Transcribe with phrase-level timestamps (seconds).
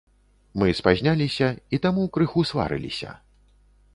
[0.61, 3.09] Мы спазняліся і таму крыху сварыліся.